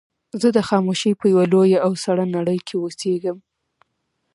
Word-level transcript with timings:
زه 0.41 0.47
د 0.57 0.59
خاموشۍ 0.69 1.11
په 1.19 1.25
يوه 1.31 1.45
لويه 1.51 1.79
او 1.85 1.91
سړه 2.05 2.25
نړۍ 2.35 2.59
کې 2.67 2.75
اوسېږم. 2.77 3.37